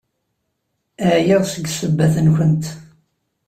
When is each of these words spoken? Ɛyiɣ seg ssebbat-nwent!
Ɛyiɣ 1.13 1.41
seg 1.47 1.65
ssebbat-nwent! 1.69 2.65